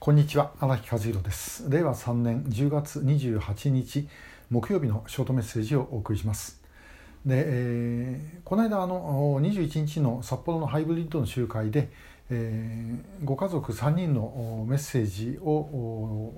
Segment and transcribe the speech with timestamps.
[0.00, 1.68] こんにちは荒木和弘です。
[1.68, 4.08] 令和3年10月28日
[4.48, 6.62] 木曜日のショートメッセージをお送りします。
[7.26, 11.90] で、えー、この間あの21日の札幌のハイブリッドの集会で、
[12.30, 16.32] えー、ご家族3人のメッセージを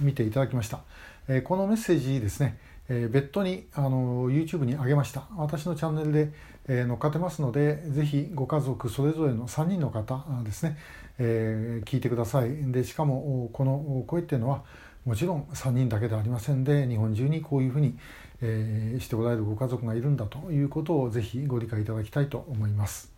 [0.00, 0.80] 見ていただきました、
[1.28, 2.58] えー、このメッセージですね、
[2.88, 6.32] えー、別途にあの YouTube に上げました私のチャンネルで、
[6.68, 10.78] えー、乗っかってますのでぜひご家族それぞれの3人の方ですね、
[11.18, 14.62] えー、聞いてくださいでしかもこの声っていうのは
[15.04, 17.96] もちろん3人だけではありませんで日本中にこういうふうに、
[18.40, 23.12] えー、しておられるご家族がいるんだということをぜひご理解いただきたいと思います。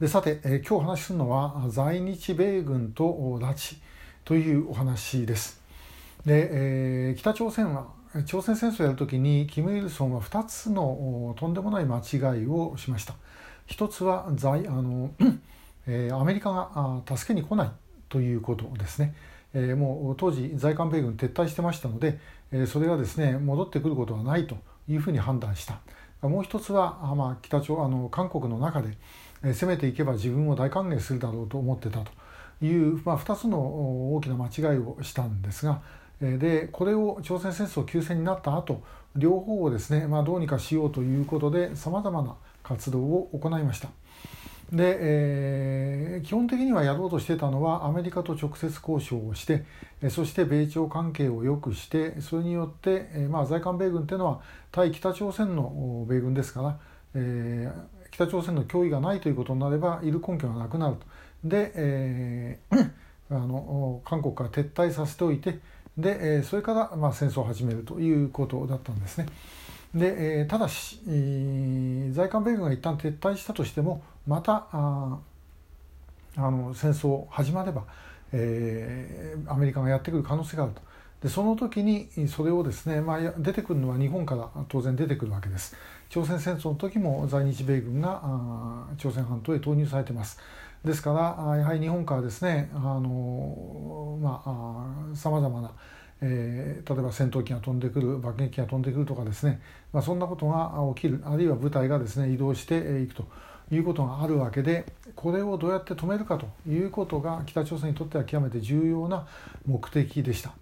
[0.00, 3.04] でさて、えー、今日話するのは在日米軍と
[3.38, 3.76] 拉致
[4.24, 5.60] というお話です。
[6.24, 13.14] で、えー、北朝鮮は朝鮮戦争をやるときにキム・イルソンは2つのとんでもない間違いをしました。
[13.66, 15.12] 一つはあの
[15.86, 16.50] えー、アメリカ
[17.06, 17.70] が助けに来ない
[18.08, 19.14] ということですね。
[19.54, 22.18] えー、もう当時在韓米軍撤退してましたので、
[22.50, 24.56] えー、それがですね戻ってくることはないと
[24.88, 25.78] いうふうに判断した。
[26.28, 28.98] もう一つは、まあ、北朝あの韓国の中で、
[29.42, 32.10] 攻めていけば自分を大歓迎するだろうと思ってたと
[32.62, 33.58] いう、まあ、2つの
[34.14, 35.80] 大きな間違いをしたんですが、
[36.20, 38.82] でこれを朝鮮戦争休戦になった後
[39.16, 43.88] 両方をですね、まあ、どうにかしようということでさまざまな活動を行いました。
[44.72, 49.64] で、えー、基本的にはやろうとしてたのはアメリカと直接交渉をして
[50.10, 56.78] そして米朝関係を良くしてそれによって、え、まあ、在韓米軍っていうのは対北朝鮮の米軍ですから、
[57.14, 61.06] えー、北朝鮮の脅威がないということになればいる根拠がなくなると。
[61.44, 62.90] で、えー、
[63.30, 65.58] あの韓国から撤退させておいて
[65.96, 69.26] で、えそれから、まあ、戦争を始めるということだったんですね。
[69.94, 71.00] で、えただし、
[72.12, 75.18] 在韓米軍が一旦撤退したとしてもまたあ
[76.36, 77.84] あの戦争始まれば、
[78.32, 80.82] えー、アメリカがやってくる可能性があると。
[81.22, 85.76] でその時にそれをですね、まあ、出てくるのは日本から当然出てくるわけです。
[86.08, 90.38] 朝鮮戦争の時も在日米軍が朝鮮半島へ投入されてます。
[90.84, 93.89] ですからやはり日本からですねあの
[94.20, 95.70] まあさまざまな
[96.22, 99.60] えー、例えば戦闘機が飛んでくる爆撃機が飛んでくるとかですね、
[99.92, 103.24] まあ、そんなことが起きるあるいは部隊がですね移動していくと
[103.72, 109.26] いうことがあるわけでこれをどうやって止めるかということが北朝鮮にとっては極めて重要な
[109.66, 110.52] 目的でした。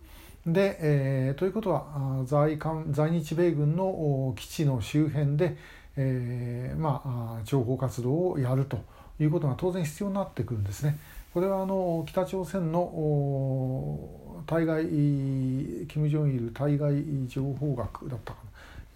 [0.46, 5.56] で、えー、ということは在韓在日米軍の基地の周辺で、
[5.96, 8.78] えー、まあ、情報活動をやると
[9.20, 10.98] いうことが当然必要になってくるんですね。
[11.34, 14.00] これはあの北朝鮮の
[14.46, 18.38] 対外キム・ジョンイル対外情報学だったか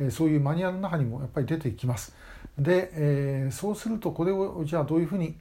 [0.00, 2.14] な、えそういうマニュアルの中にもやっぱり出てきます。
[2.58, 5.34] で、えー、そうするとこれをじゃあどういうふうに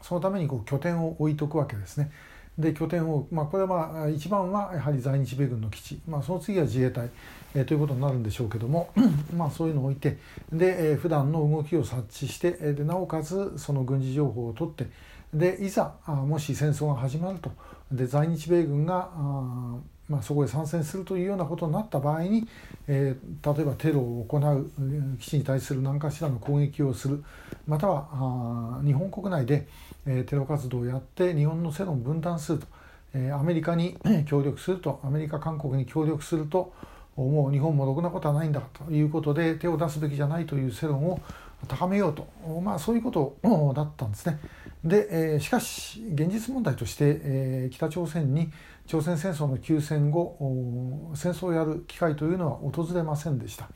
[0.00, 2.10] そのためにこう拠点を置いとくわけですね。
[2.58, 7.08] で拠点を、まあ、これはまあ一番はやはり在日米軍の基地、まあ、その次は自衛隊、
[7.54, 8.90] えー、ということになるんでしょうけども
[9.34, 10.18] まあそういうのを置いて
[10.52, 14.86] で、えー、普段の動きを察知してでなおかつその軍事情報を取って
[15.32, 17.50] でいざもし戦争が始まると。
[17.90, 19.76] で在日米軍があ
[20.08, 22.46] まあ、そこへ参戦するというようなことになった場合に、
[22.86, 24.70] えー、例えばテロを行う
[25.18, 27.24] 基地に対する何かしらの攻撃をする。
[27.66, 29.66] またはあ日本国内で、
[30.04, 32.66] えー、テロ活動をやって日本の世論を分断すると、
[33.14, 35.00] えー、アメリカに協力すると。
[35.02, 36.74] アメリカ韓国に協力すると
[37.16, 37.52] もう。
[37.52, 41.20] 日本もろくなことはないんだということで手を出すべきじゃないという世論を
[41.68, 42.26] 高めようと、
[42.60, 43.38] まあ、そういうこと
[43.74, 44.38] だったんですね。
[44.84, 48.50] で、えー、しかし現実問題として、えー、北朝鮮に
[48.86, 53.68] 朝鮮戦争の休戦後戦争をやる機会というのは訪れませんでした。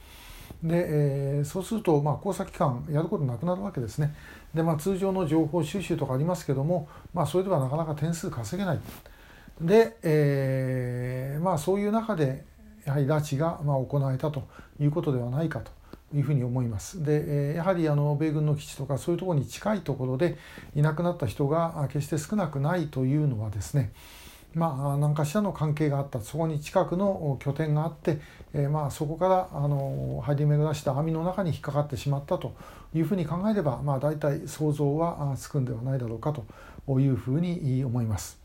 [0.63, 4.15] で、えー、そうすると、まあ、工作機関やることなくなるわけですね。
[4.55, 8.81] で、まあ、通常の情報収集とかありますけども、まあ、それではなかなか点数稼げない。
[9.61, 12.45] で、えー、まあ、そういう中で
[12.87, 14.45] やはり拉致がまあ行われたと
[14.81, 15.73] いうことではないかと
[16.15, 17.05] いうふうに思います。
[17.05, 20.37] でやはりあの米軍の基地とかそういうところに近いところで
[20.75, 23.93] いなくなった人が決して少なくないというのはですね
[24.57, 28.21] まあ、何かしらの関係があったそこに近くの拠点があって、
[28.55, 32.55] えー、まあそこからあの張り巡らした網の中に引っかかってしまったと
[32.95, 38.41] いうふうに考えれば、まあ、大体想像はつくんではないだろうかというふうに思います。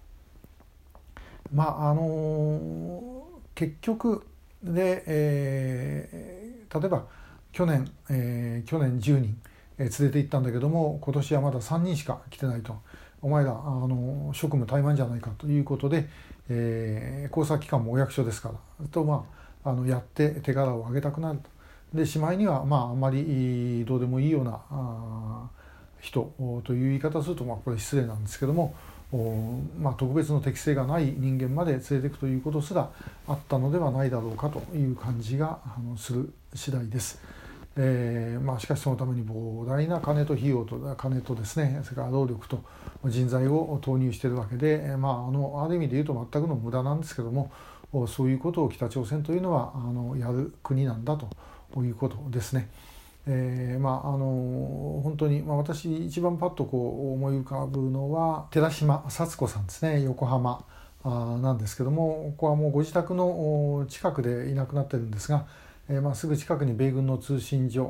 [1.53, 3.23] まああの
[3.55, 4.25] 結局
[4.61, 7.05] で、えー、例えば
[7.51, 9.37] 去年、えー、去年10人、
[9.77, 12.75] えー、連れて行ったんだけども今年はまだ3人しか来てないと
[13.21, 16.07] お前らあの職務怠慢じゃないかということで、
[16.49, 19.25] えー、工作機関もお役所ですからと、ま
[19.63, 21.49] あ、あのやって手柄を上げたくなると。
[21.93, 25.49] でしまいには、まあ、あまりどうでもいいようなあ
[25.99, 26.31] 人
[26.63, 28.73] という言い方をすると、まあ、これ失礼なんですけども
[29.77, 32.89] まあ、特別の適性がない人間まで連れていくということすら
[33.27, 35.59] あったのではないだろうかという感じが
[35.97, 37.21] する次第です。
[37.77, 42.63] えーまあ、しかしそのために膨大な金と費用と金とですねそれから労力と
[43.05, 47.51] 人材を投入しているわけで、まあ、あのある意味で言うと全くの無駄なんですけども
[48.07, 51.29] そういうことを北朝鮮というのはあのやる国なんだと
[51.81, 52.69] いうことですね。
[53.27, 60.65] えー、まああの本当に、まあ、私一番パッとこう思い浮かぶのは寺島幸子さんですね横浜
[61.03, 65.45] あなんですけどもここはもうご自宅の近くでいなくなってるんですが、
[65.89, 67.83] えーまあ、すぐ近くに米軍の通信所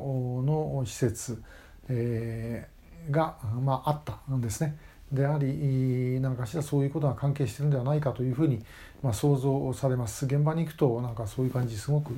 [0.44, 1.42] の施設、
[1.88, 4.76] えー、が、まあ、あったんですね。
[5.12, 8.64] であり何かしらそういうことが関係してるんではないかというふうに、
[9.02, 12.12] まあ、想像されます現場に行くとなんかそういう感じすごく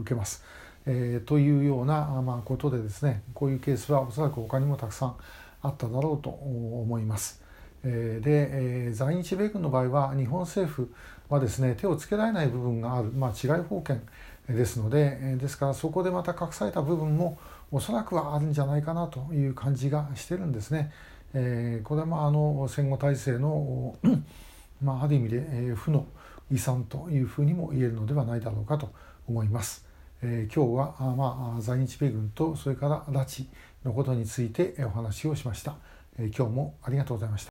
[0.00, 0.42] 受けます。
[0.86, 5.16] えー、というような、まあ、ことでですねこういうケースはおそらく他にもたくさん
[5.60, 7.42] あっただろうと思います。
[7.84, 8.48] えー、で、
[8.86, 10.92] えー、在日米軍の場合は日本政府
[11.28, 14.00] はですね手をつけられない部分がある、まあ、違い保険
[14.48, 17.38] ですので、えですからそこでまた隠された部分も
[17.70, 20.90] おそらくはあるんじゃないかなという感じがしてるんですね。
[21.34, 23.96] えー、これはまああの戦後体制の、
[24.82, 26.06] まあ、ある意味で、えー、負の
[26.50, 28.90] 遺産というふうにも言えるのではないだろうかと
[29.28, 29.86] 思います。
[30.22, 33.46] えー、今日はあ、まあ、在日米軍とそれから拉致
[33.84, 35.76] のことについてお話をしました。
[36.18, 37.46] えー、今日もありがとうございました。